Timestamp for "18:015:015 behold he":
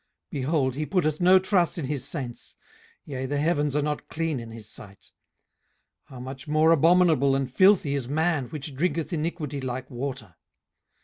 0.31-0.85